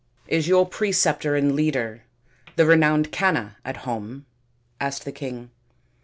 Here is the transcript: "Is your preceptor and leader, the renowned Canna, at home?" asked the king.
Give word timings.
"Is 0.37 0.47
your 0.47 0.65
preceptor 0.67 1.35
and 1.35 1.55
leader, 1.55 2.05
the 2.55 2.65
renowned 2.65 3.11
Canna, 3.11 3.57
at 3.63 3.77
home?" 3.85 4.25
asked 4.81 5.05
the 5.05 5.11
king. 5.11 5.51